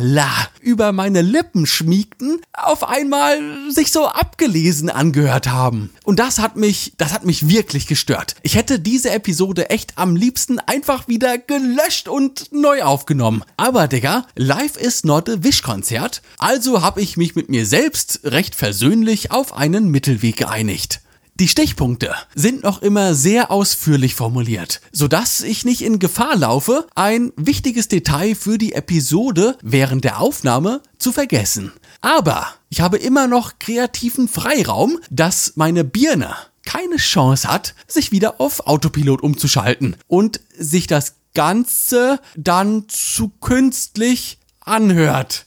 über 0.61 0.93
meine 0.93 1.23
Lippen 1.23 1.67
schmiegten, 1.67 2.41
auf 2.53 2.89
einmal 2.89 3.39
sich 3.71 3.93
so 3.93 4.07
abgelesen 4.07 4.91
angehört 4.91 5.49
haben. 5.49 5.91
Und 6.05 6.19
das 6.19 6.39
hat 6.39 6.57
mich, 6.57 6.95
das 6.97 7.13
hat 7.13 7.25
mich 7.25 7.49
wirklich 7.49 7.87
gestört. 7.87 8.37
Ich 8.43 8.55
hätte 8.55 8.81
diese 8.81 9.11
Episode 9.11 9.71
echt 9.71 9.99
am 9.99 10.17
liebsten 10.17 10.59
einfach 10.59 11.09
wieder 11.09 11.39
gelöscht 11.39 12.09
und 12.09 12.53
neu 12.53 12.83
aufgenommen. 12.83 13.43
Aber 13.57 13.89
Digga, 13.89 14.27
live 14.35 14.77
is 14.77 15.05
not 15.05 15.29
a 15.29 15.43
Wish-Konzert, 15.43 16.23
also 16.39 16.83
habe 16.83 17.01
ich 17.01 17.17
mich 17.17 17.37
mit 17.37 17.49
mir 17.49 17.67
selbst 17.67 18.21
recht 18.25 18.55
versöhnlich 18.55 19.31
auf 19.31 19.53
einen 19.53 19.91
Mittelweg 19.91 20.37
geeinigt. 20.37 21.01
Die 21.39 21.49
Stichpunkte 21.49 22.15
sind 22.35 22.63
noch 22.63 22.81
immer 22.81 23.15
sehr 23.15 23.51
ausführlich 23.51 24.15
formuliert, 24.15 24.81
sodass 24.91 25.43
ich 25.43 25.67
nicht 25.67 25.83
in 25.83 25.99
Gefahr 25.99 26.35
laufe, 26.35 26.87
ein 26.95 27.31
wichtiges 27.37 27.89
Detail 27.89 28.35
für 28.35 28.57
die 28.57 28.73
Episode 28.73 29.59
während 29.61 30.05
der 30.05 30.19
Aufnahme 30.19 30.81
zu 30.97 31.13
vergessen. 31.13 31.73
Aber 32.01 32.47
ich 32.71 32.81
habe 32.81 32.97
immer 32.97 33.27
noch 33.27 33.59
kreativen 33.59 34.29
Freiraum, 34.29 34.99
dass 35.11 35.53
meine 35.57 35.85
Birne 35.85 36.35
keine 36.65 36.97
Chance 36.97 37.47
hat, 37.47 37.75
sich 37.87 38.13
wieder 38.13 38.41
auf 38.41 38.67
Autopilot 38.67 39.23
umzuschalten 39.23 39.97
und 40.09 40.41
sich 40.57 40.87
das 40.87 41.17
Ganze 41.35 42.19
dann 42.35 42.89
zu 42.89 43.29
künstlich 43.43 44.39
anhört. 44.61 45.45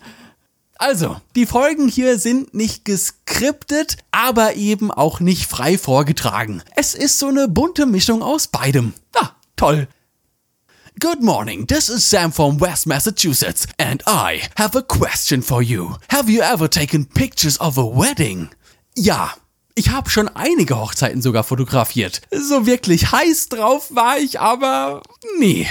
Also, 0.81 1.17
die 1.35 1.45
Folgen 1.45 1.89
hier 1.89 2.17
sind 2.17 2.53
nicht 2.53 2.85
geskriptet, 2.85 3.97
aber 4.11 4.55
eben 4.55 4.91
auch 4.91 5.19
nicht 5.19 5.45
frei 5.45 5.77
vorgetragen. 5.77 6.63
Es 6.73 6.95
ist 6.95 7.19
so 7.19 7.27
eine 7.27 7.49
bunte 7.49 7.85
Mischung 7.85 8.23
aus 8.23 8.47
beidem. 8.47 8.93
Ah, 9.13 9.31
toll. 9.57 9.89
Good 10.97 11.21
morning, 11.21 11.67
this 11.67 11.89
is 11.89 12.09
Sam 12.09 12.31
from 12.31 12.61
West 12.61 12.87
Massachusetts, 12.87 13.67
and 13.77 14.01
I 14.07 14.41
have 14.57 14.77
a 14.77 14.81
question 14.81 15.43
for 15.43 15.61
you. 15.61 15.95
Have 16.09 16.31
you 16.31 16.41
ever 16.41 16.69
taken 16.69 17.05
pictures 17.05 17.59
of 17.59 17.77
a 17.77 17.83
wedding? 17.83 18.47
Ja, 18.95 19.33
ich 19.75 19.89
habe 19.89 20.09
schon 20.09 20.29
einige 20.29 20.79
Hochzeiten 20.79 21.21
sogar 21.21 21.43
fotografiert. 21.43 22.21
So 22.31 22.65
wirklich 22.65 23.11
heiß 23.11 23.49
drauf 23.49 23.93
war 23.93 24.17
ich 24.17 24.39
aber 24.39 25.03
nie. 25.39 25.67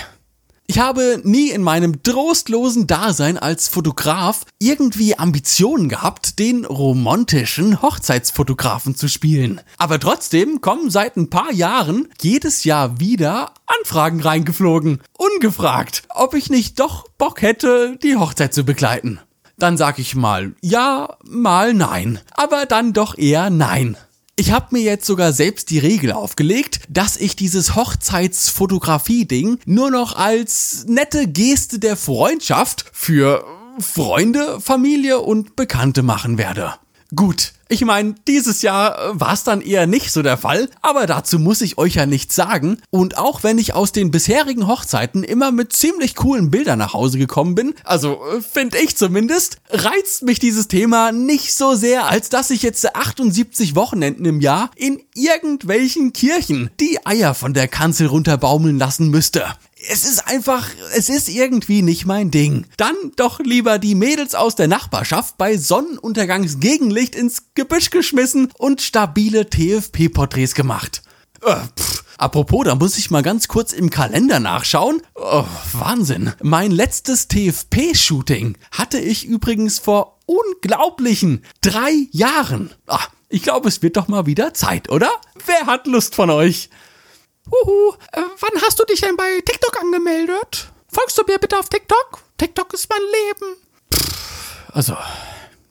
Ich 0.70 0.78
habe 0.78 1.22
nie 1.24 1.48
in 1.48 1.62
meinem 1.62 2.02
trostlosen 2.02 2.86
Dasein 2.86 3.38
als 3.38 3.68
Fotograf 3.68 4.44
irgendwie 4.58 5.18
Ambitionen 5.18 5.88
gehabt, 5.88 6.38
den 6.38 6.66
romantischen 6.66 7.80
Hochzeitsfotografen 7.80 8.94
zu 8.94 9.08
spielen. 9.08 9.62
Aber 9.78 9.98
trotzdem 9.98 10.60
kommen 10.60 10.90
seit 10.90 11.16
ein 11.16 11.30
paar 11.30 11.50
Jahren 11.52 12.08
jedes 12.20 12.64
Jahr 12.64 13.00
wieder 13.00 13.54
Anfragen 13.64 14.20
reingeflogen, 14.20 15.00
ungefragt, 15.16 16.02
ob 16.10 16.34
ich 16.34 16.50
nicht 16.50 16.78
doch 16.78 17.08
Bock 17.16 17.40
hätte, 17.40 17.98
die 18.02 18.16
Hochzeit 18.16 18.52
zu 18.52 18.64
begleiten. 18.64 19.20
Dann 19.56 19.78
sag 19.78 19.98
ich 19.98 20.14
mal 20.16 20.52
ja, 20.60 21.16
mal 21.24 21.72
nein, 21.72 22.20
aber 22.32 22.66
dann 22.66 22.92
doch 22.92 23.16
eher 23.16 23.48
nein. 23.48 23.96
Ich 24.38 24.52
habe 24.52 24.66
mir 24.70 24.82
jetzt 24.82 25.04
sogar 25.04 25.32
selbst 25.32 25.68
die 25.68 25.80
Regel 25.80 26.12
aufgelegt, 26.12 26.82
dass 26.88 27.16
ich 27.16 27.34
dieses 27.34 27.74
Hochzeitsfotografie-Ding 27.74 29.58
nur 29.66 29.90
noch 29.90 30.14
als 30.14 30.84
nette 30.86 31.26
Geste 31.26 31.80
der 31.80 31.96
Freundschaft 31.96 32.84
für 32.92 33.44
Freunde, 33.80 34.60
Familie 34.60 35.18
und 35.18 35.56
Bekannte 35.56 36.04
machen 36.04 36.38
werde. 36.38 36.74
Gut, 37.14 37.52
ich 37.70 37.84
meine, 37.84 38.14
dieses 38.26 38.60
Jahr 38.60 38.98
äh, 38.98 39.20
war 39.20 39.32
es 39.32 39.42
dann 39.42 39.62
eher 39.62 39.86
nicht 39.86 40.10
so 40.12 40.22
der 40.22 40.36
Fall, 40.36 40.68
aber 40.82 41.06
dazu 41.06 41.38
muss 41.38 41.62
ich 41.62 41.78
euch 41.78 41.94
ja 41.94 42.04
nichts 42.04 42.34
sagen. 42.34 42.78
Und 42.90 43.16
auch 43.16 43.42
wenn 43.42 43.56
ich 43.56 43.74
aus 43.74 43.92
den 43.92 44.10
bisherigen 44.10 44.66
Hochzeiten 44.66 45.24
immer 45.24 45.50
mit 45.50 45.72
ziemlich 45.72 46.14
coolen 46.14 46.50
Bildern 46.50 46.78
nach 46.78 46.92
Hause 46.92 47.18
gekommen 47.18 47.54
bin, 47.54 47.74
also 47.84 48.20
äh, 48.36 48.42
finde 48.42 48.78
ich 48.78 48.96
zumindest, 48.96 49.56
reizt 49.70 50.22
mich 50.22 50.38
dieses 50.38 50.68
Thema 50.68 51.12
nicht 51.12 51.54
so 51.54 51.74
sehr, 51.74 52.08
als 52.08 52.28
dass 52.28 52.50
ich 52.50 52.62
jetzt 52.62 52.94
78 52.94 53.74
Wochenenden 53.74 54.26
im 54.26 54.40
Jahr 54.42 54.70
in 54.76 55.00
irgendwelchen 55.14 56.12
Kirchen 56.12 56.70
die 56.78 57.06
Eier 57.06 57.32
von 57.34 57.54
der 57.54 57.68
Kanzel 57.68 58.08
runterbaumeln 58.08 58.78
lassen 58.78 59.08
müsste 59.08 59.46
es 59.90 60.04
ist 60.04 60.26
einfach, 60.26 60.68
es 60.96 61.08
ist 61.08 61.28
irgendwie 61.28 61.82
nicht 61.82 62.06
mein 62.06 62.30
Ding. 62.30 62.66
Dann 62.76 62.96
doch 63.16 63.40
lieber 63.40 63.78
die 63.78 63.94
Mädels 63.94 64.34
aus 64.34 64.54
der 64.54 64.68
Nachbarschaft 64.68 65.38
bei 65.38 65.56
Sonnenuntergangsgegenlicht 65.56 67.14
ins 67.14 67.54
Gebüsch 67.54 67.90
geschmissen 67.90 68.50
und 68.58 68.82
stabile 68.82 69.48
TFP-Porträts 69.48 70.54
gemacht. 70.54 71.02
Äh, 71.42 71.56
pff. 71.78 72.04
Apropos, 72.18 72.64
da 72.64 72.74
muss 72.74 72.98
ich 72.98 73.12
mal 73.12 73.22
ganz 73.22 73.46
kurz 73.46 73.72
im 73.72 73.90
Kalender 73.90 74.40
nachschauen. 74.40 75.02
Oh, 75.14 75.44
Wahnsinn. 75.72 76.32
Mein 76.42 76.72
letztes 76.72 77.28
TFP-Shooting 77.28 78.56
hatte 78.72 78.98
ich 78.98 79.24
übrigens 79.24 79.78
vor 79.78 80.18
unglaublichen 80.26 81.44
drei 81.60 82.08
Jahren. 82.10 82.72
Ah, 82.88 83.04
ich 83.28 83.44
glaube, 83.44 83.68
es 83.68 83.82
wird 83.82 83.96
doch 83.96 84.08
mal 84.08 84.26
wieder 84.26 84.52
Zeit, 84.52 84.90
oder? 84.90 85.10
Wer 85.46 85.66
hat 85.66 85.86
Lust 85.86 86.16
von 86.16 86.30
euch? 86.30 86.70
Huhu, 87.50 87.94
äh, 88.12 88.20
wann 88.40 88.62
hast 88.62 88.78
du 88.78 88.84
dich 88.84 89.00
denn 89.00 89.16
bei 89.16 89.40
TikTok 89.44 89.80
angemeldet? 89.80 90.70
Folgst 90.88 91.16
du 91.18 91.22
mir 91.26 91.38
bitte 91.38 91.58
auf 91.58 91.68
TikTok? 91.68 92.20
TikTok 92.36 92.72
ist 92.74 92.88
mein 92.90 93.00
Leben. 93.00 93.56
Pff, 93.94 94.70
also, 94.72 94.96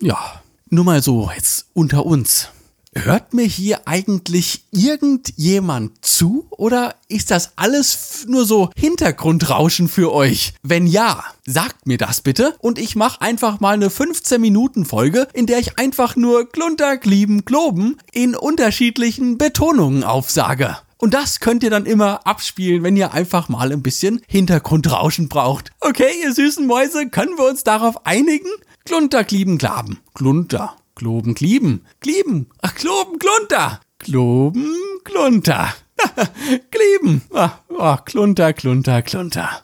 ja, 0.01 0.41
nur 0.69 0.85
mal 0.85 1.01
so 1.01 1.29
jetzt 1.33 1.67
unter 1.73 2.05
uns. 2.05 2.49
Hört 2.95 3.35
mir 3.35 3.45
hier 3.45 3.87
eigentlich 3.87 4.63
irgendjemand 4.71 6.03
zu 6.03 6.47
oder 6.49 6.95
ist 7.09 7.29
das 7.29 7.51
alles 7.57 8.25
nur 8.27 8.45
so 8.45 8.71
Hintergrundrauschen 8.75 9.87
für 9.87 10.11
euch? 10.11 10.53
Wenn 10.63 10.87
ja, 10.87 11.23
sagt 11.45 11.85
mir 11.85 11.99
das 11.99 12.21
bitte 12.21 12.55
und 12.59 12.79
ich 12.79 12.95
mache 12.95 13.21
einfach 13.21 13.59
mal 13.59 13.75
eine 13.75 13.91
15 13.91 14.41
Minuten 14.41 14.83
Folge, 14.83 15.27
in 15.33 15.45
der 15.45 15.59
ich 15.59 15.77
einfach 15.77 16.15
nur 16.15 16.49
Glunter, 16.49 16.97
Glieben, 16.97 17.45
Globen 17.45 17.97
in 18.13 18.35
unterschiedlichen 18.35 19.37
Betonungen 19.37 20.03
aufsage. 20.03 20.77
Und 20.97 21.13
das 21.13 21.39
könnt 21.39 21.63
ihr 21.63 21.69
dann 21.69 21.85
immer 21.85 22.25
abspielen, 22.25 22.83
wenn 22.83 22.97
ihr 22.97 23.13
einfach 23.13 23.49
mal 23.49 23.71
ein 23.71 23.83
bisschen 23.83 24.21
Hintergrundrauschen 24.27 25.29
braucht. 25.29 25.71
Okay, 25.79 26.11
ihr 26.23 26.33
süßen 26.33 26.65
Mäuse, 26.65 27.09
können 27.09 27.37
wir 27.37 27.47
uns 27.47 27.63
darauf 27.63 28.05
einigen? 28.05 28.49
Klunter, 28.85 29.23
Klieben, 29.23 29.57
Klaben. 29.57 29.99
Klunter, 30.15 30.75
Kloben, 30.95 31.35
Klieben. 31.35 31.85
Klieben. 31.99 32.49
Ach, 32.61 32.73
Kloben, 32.73 33.19
Klunter. 33.19 33.79
Kloben, 33.99 34.75
Klunter. 35.03 35.73
Klieben. 36.71 37.21
Ach, 37.33 37.59
oh, 37.69 37.97
Klunter, 38.03 38.53
Klunter, 38.53 39.01
Klunter. 39.01 39.61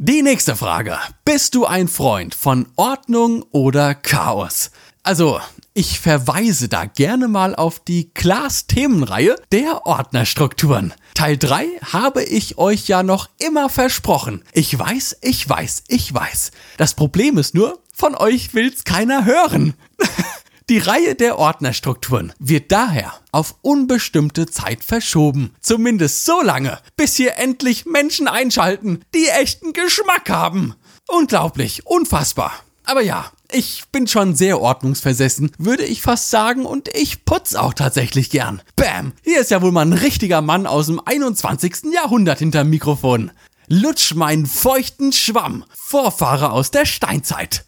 Die 0.00 0.22
nächste 0.22 0.54
Frage. 0.54 0.96
Bist 1.24 1.56
du 1.56 1.66
ein 1.66 1.88
Freund 1.88 2.36
von 2.36 2.68
Ordnung 2.76 3.44
oder 3.50 3.96
Chaos? 3.96 4.70
Also, 5.08 5.40
ich 5.72 6.00
verweise 6.00 6.68
da 6.68 6.84
gerne 6.84 7.28
mal 7.28 7.54
auf 7.54 7.80
die 7.80 8.10
Class-Themenreihe 8.10 9.36
der 9.52 9.86
Ordnerstrukturen. 9.86 10.92
Teil 11.14 11.38
3 11.38 11.66
habe 11.94 12.22
ich 12.22 12.58
euch 12.58 12.88
ja 12.88 13.02
noch 13.02 13.30
immer 13.38 13.70
versprochen. 13.70 14.44
Ich 14.52 14.78
weiß, 14.78 15.16
ich 15.22 15.48
weiß, 15.48 15.84
ich 15.88 16.12
weiß. 16.12 16.50
Das 16.76 16.92
Problem 16.92 17.38
ist 17.38 17.54
nur, 17.54 17.82
von 17.90 18.16
euch 18.16 18.52
will's 18.52 18.84
keiner 18.84 19.24
hören. 19.24 19.72
Die 20.68 20.76
Reihe 20.76 21.14
der 21.14 21.38
Ordnerstrukturen 21.38 22.34
wird 22.38 22.70
daher 22.70 23.14
auf 23.32 23.54
unbestimmte 23.62 24.44
Zeit 24.44 24.84
verschoben. 24.84 25.54
Zumindest 25.62 26.26
so 26.26 26.42
lange, 26.42 26.80
bis 26.98 27.16
hier 27.16 27.38
endlich 27.38 27.86
Menschen 27.86 28.28
einschalten, 28.28 29.02
die 29.14 29.28
echten 29.28 29.72
Geschmack 29.72 30.28
haben. 30.28 30.74
Unglaublich, 31.06 31.86
unfassbar. 31.86 32.52
Aber 32.84 33.00
ja, 33.00 33.30
ich 33.50 33.84
bin 33.92 34.06
schon 34.06 34.34
sehr 34.34 34.60
ordnungsversessen, 34.60 35.52
würde 35.58 35.84
ich 35.84 36.02
fast 36.02 36.30
sagen, 36.30 36.66
und 36.66 36.88
ich 36.94 37.24
putz 37.24 37.54
auch 37.54 37.74
tatsächlich 37.74 38.30
gern. 38.30 38.62
Bam, 38.76 39.12
hier 39.22 39.40
ist 39.40 39.50
ja 39.50 39.62
wohl 39.62 39.72
mal 39.72 39.86
ein 39.86 39.92
richtiger 39.92 40.42
Mann 40.42 40.66
aus 40.66 40.86
dem 40.86 41.00
21. 41.04 41.92
Jahrhundert 41.94 42.38
hinterm 42.38 42.68
Mikrofon. 42.68 43.30
Lutsch 43.68 44.14
meinen 44.14 44.46
feuchten 44.46 45.12
Schwamm, 45.12 45.64
Vorfahre 45.74 46.52
aus 46.52 46.70
der 46.70 46.86
Steinzeit. 46.86 47.64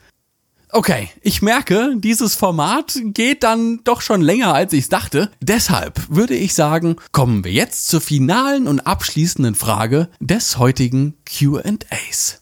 Okay, 0.73 1.11
ich 1.21 1.43
merke, 1.43 1.95
dieses 1.97 2.37
Format 2.37 2.97
geht 3.03 3.43
dann 3.43 3.81
doch 3.83 4.03
schon 4.03 4.21
länger, 4.21 4.55
als 4.55 4.73
ich 4.73 4.89
dachte. 4.89 5.31
Deshalb 5.41 6.01
würde 6.09 6.37
ich 6.37 6.55
sagen, 6.55 6.97
kommen 7.11 7.43
wir 7.43 7.53
jetzt 7.53 7.89
zur 7.89 8.01
finalen 8.01 8.69
und 8.69 8.81
abschließenden 8.81 9.57
Frage 9.57 10.09
des 10.21 10.59
heutigen 10.59 11.15
QAs. 11.25 12.40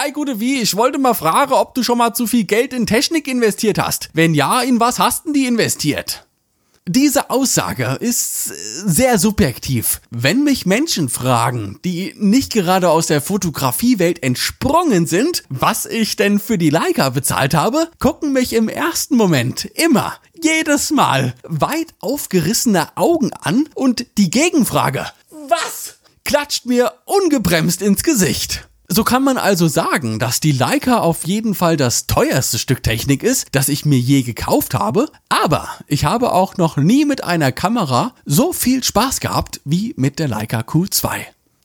Ei, 0.00 0.12
gute 0.12 0.38
Wie, 0.38 0.60
ich 0.60 0.76
wollte 0.76 0.96
mal 0.96 1.12
fragen, 1.12 1.54
ob 1.54 1.74
du 1.74 1.82
schon 1.82 1.98
mal 1.98 2.14
zu 2.14 2.28
viel 2.28 2.44
Geld 2.44 2.72
in 2.72 2.86
Technik 2.86 3.26
investiert 3.26 3.80
hast. 3.80 4.10
Wenn 4.12 4.32
ja, 4.32 4.60
in 4.60 4.78
was 4.78 5.00
hast 5.00 5.26
denn 5.26 5.32
die 5.32 5.46
investiert? 5.46 6.24
Diese 6.86 7.30
Aussage 7.30 7.98
ist 7.98 8.44
sehr 8.44 9.18
subjektiv. 9.18 10.00
Wenn 10.10 10.44
mich 10.44 10.66
Menschen 10.66 11.08
fragen, 11.08 11.80
die 11.84 12.14
nicht 12.16 12.52
gerade 12.52 12.90
aus 12.90 13.08
der 13.08 13.20
Fotografiewelt 13.20 14.22
entsprungen 14.22 15.08
sind, 15.08 15.42
was 15.48 15.84
ich 15.84 16.14
denn 16.14 16.38
für 16.38 16.58
die 16.58 16.70
Leica 16.70 17.10
bezahlt 17.10 17.54
habe, 17.54 17.90
gucken 17.98 18.32
mich 18.32 18.52
im 18.52 18.68
ersten 18.68 19.16
Moment 19.16 19.64
immer, 19.64 20.14
jedes 20.40 20.92
Mal, 20.92 21.34
weit 21.42 21.92
aufgerissene 21.98 22.96
Augen 22.96 23.32
an 23.32 23.68
und 23.74 24.06
die 24.16 24.30
Gegenfrage, 24.30 25.08
was? 25.48 25.96
klatscht 26.24 26.66
mir 26.66 26.92
ungebremst 27.04 27.82
ins 27.82 28.04
Gesicht. 28.04 28.67
So 28.90 29.04
kann 29.04 29.22
man 29.22 29.36
also 29.36 29.68
sagen, 29.68 30.18
dass 30.18 30.40
die 30.40 30.50
Leica 30.50 31.00
auf 31.00 31.26
jeden 31.26 31.54
Fall 31.54 31.76
das 31.76 32.06
teuerste 32.06 32.58
Stück 32.58 32.82
Technik 32.82 33.22
ist, 33.22 33.48
das 33.52 33.68
ich 33.68 33.84
mir 33.84 33.98
je 33.98 34.22
gekauft 34.22 34.72
habe, 34.72 35.10
aber 35.28 35.68
ich 35.86 36.06
habe 36.06 36.32
auch 36.32 36.56
noch 36.56 36.78
nie 36.78 37.04
mit 37.04 37.22
einer 37.22 37.52
Kamera 37.52 38.14
so 38.24 38.54
viel 38.54 38.82
Spaß 38.82 39.20
gehabt 39.20 39.60
wie 39.66 39.92
mit 39.98 40.18
der 40.18 40.28
Leica 40.28 40.60
Q2. 40.60 41.18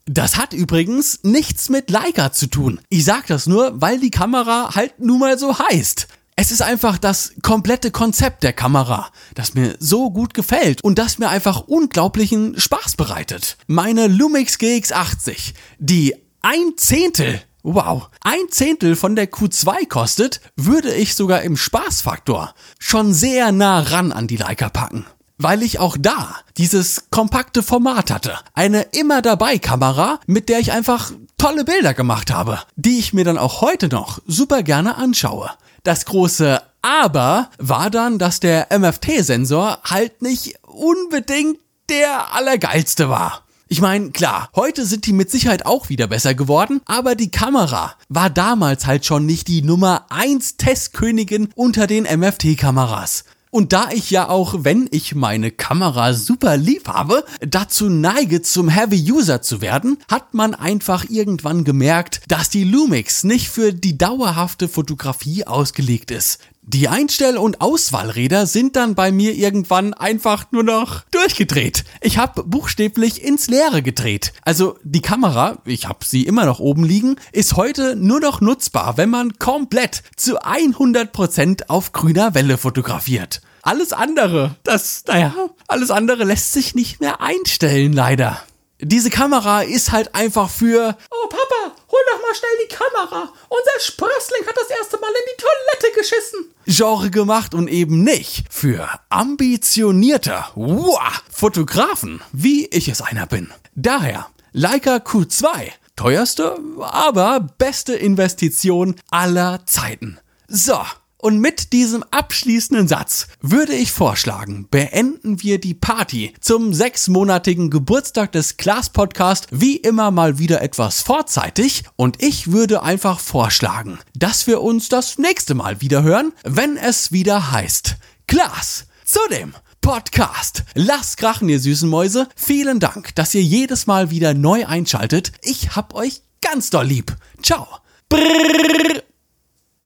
Das 0.05 0.35
hat 0.35 0.51
übrigens 0.51 1.21
nichts 1.23 1.69
mit 1.69 1.89
Leica 1.89 2.33
zu 2.33 2.47
tun. 2.47 2.81
Ich 2.89 3.05
sag 3.05 3.25
das 3.27 3.47
nur, 3.47 3.81
weil 3.81 4.01
die 4.01 4.11
Kamera 4.11 4.75
halt 4.75 4.99
nun 4.99 5.19
mal 5.19 5.39
so 5.39 5.57
heißt. 5.57 6.09
Es 6.35 6.51
ist 6.51 6.63
einfach 6.63 6.97
das 6.97 7.33
komplette 7.43 7.91
Konzept 7.91 8.43
der 8.43 8.53
Kamera, 8.53 9.11
das 9.35 9.53
mir 9.53 9.75
so 9.79 10.09
gut 10.09 10.33
gefällt 10.33 10.83
und 10.83 10.97
das 10.97 11.19
mir 11.19 11.29
einfach 11.29 11.61
unglaublichen 11.67 12.59
Spaß 12.59 12.95
bereitet. 12.95 13.55
Meine 13.67 14.07
Lumix 14.07 14.55
GX80, 14.55 15.53
die 15.77 16.15
ein 16.43 16.73
Zehntel, 16.75 17.41
wow, 17.63 18.09
ein 18.21 18.49
Zehntel 18.49 18.97
von 18.97 19.15
der 19.15 19.31
Q2 19.31 19.87
kostet, 19.87 20.41
würde 20.57 20.93
ich 20.93 21.15
sogar 21.15 21.41
im 21.41 21.55
Spaßfaktor 21.55 22.53
schon 22.77 23.13
sehr 23.13 23.53
nah 23.53 23.79
ran 23.79 24.11
an 24.11 24.27
die 24.27 24.35
Leica 24.35 24.67
packen. 24.67 25.05
Weil 25.37 25.63
ich 25.63 25.79
auch 25.79 25.95
da 25.97 26.35
dieses 26.57 27.09
kompakte 27.09 27.63
Format 27.63 28.11
hatte. 28.11 28.37
Eine 28.53 28.81
immer 28.91 29.21
dabei 29.21 29.57
Kamera, 29.57 30.19
mit 30.27 30.49
der 30.49 30.59
ich 30.59 30.73
einfach 30.73 31.13
tolle 31.37 31.63
Bilder 31.63 31.93
gemacht 31.93 32.29
habe, 32.29 32.59
die 32.75 32.99
ich 32.99 33.13
mir 33.13 33.23
dann 33.23 33.37
auch 33.37 33.61
heute 33.61 33.87
noch 33.87 34.19
super 34.27 34.63
gerne 34.63 34.97
anschaue. 34.97 35.49
Das 35.83 36.05
große 36.05 36.61
Aber 36.81 37.49
war 37.57 37.89
dann, 37.89 38.19
dass 38.19 38.41
der 38.41 38.67
MFT-Sensor 38.77 39.79
halt 39.85 40.21
nicht 40.21 40.55
unbedingt 40.63 41.59
der 41.89 42.33
allergeilste 42.33 43.09
war. 43.09 43.42
Ich 43.73 43.81
meine, 43.81 44.11
klar, 44.11 44.51
heute 44.53 44.85
sind 44.85 45.07
die 45.07 45.13
mit 45.13 45.31
Sicherheit 45.31 45.65
auch 45.65 45.89
wieder 45.89 46.05
besser 46.05 46.35
geworden, 46.35 46.81
aber 46.85 47.15
die 47.15 47.31
Kamera 47.31 47.95
war 48.07 48.29
damals 48.29 48.85
halt 48.85 49.03
schon 49.03 49.25
nicht 49.25 49.47
die 49.47 49.63
Nummer 49.63 50.05
1 50.09 50.57
Testkönigin 50.57 51.49
unter 51.55 51.87
den 51.87 52.03
MFT-Kameras. 52.03 53.23
Und 53.49 53.73
da 53.73 53.89
ich 53.91 54.11
ja 54.11 54.29
auch, 54.29 54.57
wenn 54.59 54.87
ich 54.91 55.15
meine 55.15 55.49
Kamera 55.49 56.13
super 56.13 56.55
lieb 56.55 56.87
habe, 56.87 57.25
dazu 57.41 57.89
neige, 57.89 58.43
zum 58.43 58.69
Heavy 58.69 59.11
User 59.11 59.41
zu 59.41 59.59
werden, 59.59 59.97
hat 60.07 60.35
man 60.35 60.53
einfach 60.53 61.05
irgendwann 61.09 61.63
gemerkt, 61.63 62.21
dass 62.27 62.51
die 62.51 62.65
Lumix 62.65 63.23
nicht 63.23 63.49
für 63.49 63.73
die 63.73 63.97
dauerhafte 63.97 64.67
Fotografie 64.67 65.47
ausgelegt 65.47 66.11
ist. 66.11 66.37
Die 66.65 66.87
Einstell- 66.87 67.37
und 67.37 67.59
Auswahlräder 67.59 68.47
sind 68.47 68.77
dann 68.77 68.95
bei 68.95 69.11
mir 69.11 69.33
irgendwann 69.35 69.93
einfach 69.93 70.45
nur 70.51 70.63
noch 70.63 71.01
durchgedreht. 71.11 71.83
Ich 71.99 72.17
habe 72.17 72.45
buchstäblich 72.45 73.21
ins 73.21 73.47
Leere 73.47 73.81
gedreht. 73.81 74.31
Also 74.43 74.79
die 74.81 75.01
Kamera, 75.01 75.57
ich 75.65 75.89
habe 75.89 76.05
sie 76.05 76.23
immer 76.23 76.45
noch 76.45 76.61
oben 76.61 76.85
liegen, 76.85 77.17
ist 77.33 77.57
heute 77.57 77.97
nur 77.97 78.21
noch 78.21 78.39
nutzbar, 78.39 78.95
wenn 78.95 79.09
man 79.09 79.37
komplett 79.39 80.03
zu 80.15 80.39
100% 80.41 81.67
auf 81.67 81.91
grüner 81.91 82.33
Welle 82.33 82.57
fotografiert. 82.57 83.41
Alles 83.61 83.91
andere, 83.91 84.55
das, 84.63 85.03
naja, 85.05 85.33
alles 85.67 85.91
andere 85.91 86.23
lässt 86.23 86.53
sich 86.53 86.75
nicht 86.75 87.01
mehr 87.01 87.19
einstellen, 87.19 87.91
leider. 87.91 88.41
Diese 88.79 89.09
Kamera 89.09 89.61
ist 89.61 89.91
halt 89.91 90.15
einfach 90.15 90.49
für, 90.49 90.97
oh 91.09 91.29
Papa, 91.29 91.62
hol 91.93 92.01
doch 92.11 92.21
mal 92.21 92.35
schnell 92.35 92.57
die 92.63 92.75
Kamera. 92.75 93.33
Unser 93.49 93.79
Sprössling 93.79 94.45
hat 94.47 94.57
das 94.57 94.69
erste 94.69 94.97
Mal 94.99 95.09
in 95.09 95.31
die 95.31 95.41
Toilette 95.41 95.99
geschissen. 95.99 96.53
Genre 96.65 97.11
gemacht 97.11 97.53
und 97.53 97.67
eben 97.67 98.03
nicht 98.03 98.45
für 98.51 98.89
ambitionierte 99.09 100.45
wow, 100.55 101.21
Fotografen, 101.31 102.21
wie 102.31 102.65
ich 102.67 102.87
es 102.87 103.01
einer 103.01 103.27
bin. 103.27 103.53
Daher 103.75 104.27
Leica 104.51 104.97
Q2, 104.97 105.71
teuerste, 105.95 106.57
aber 106.79 107.39
beste 107.57 107.93
Investition 107.95 108.95
aller 109.09 109.65
Zeiten. 109.65 110.19
So, 110.47 110.79
und 111.23 111.39
mit 111.39 111.71
diesem 111.71 112.03
abschließenden 112.11 112.89
Satz 112.89 113.27
würde 113.39 113.73
ich 113.73 113.93
vorschlagen, 113.93 114.67
beenden 114.69 115.41
wir 115.41 115.57
die 115.57 115.73
Party 115.73 116.33
zum 116.41 116.73
sechsmonatigen 116.73 117.69
Geburtstag 117.69 118.33
des 118.33 118.57
Class 118.57 118.89
Podcast 118.89 119.47
wie 119.51 119.77
immer 119.77 120.11
mal 120.11 120.37
wieder 120.37 120.61
etwas 120.61 121.01
vorzeitig 121.01 121.85
und 121.95 122.21
ich 122.21 122.51
würde 122.51 122.83
einfach 122.83 123.21
vorschlagen, 123.21 123.99
dass 124.13 124.47
wir 124.47 124.61
uns 124.61 124.89
das 124.89 125.17
nächste 125.17 125.55
Mal 125.55 125.79
wieder 125.79 126.03
hören, 126.03 126.33
wenn 126.43 126.75
es 126.75 127.13
wieder 127.13 127.51
heißt 127.53 127.95
Class 128.27 128.87
zu 129.05 129.19
dem 129.29 129.53
Podcast. 129.79 130.65
Lasst 130.73 131.15
krachen, 131.15 131.47
ihr 131.47 131.61
süßen 131.61 131.89
Mäuse. 131.89 132.27
Vielen 132.35 132.81
Dank, 132.81 133.15
dass 133.15 133.33
ihr 133.33 133.43
jedes 133.43 133.87
Mal 133.87 134.09
wieder 134.09 134.33
neu 134.33 134.65
einschaltet. 134.65 135.31
Ich 135.41 135.77
hab 135.77 135.93
euch 135.93 136.21
ganz 136.41 136.69
doll 136.69 136.87
lieb. 136.87 137.15
Ciao. 137.41 137.65
Brrr. 138.09 139.03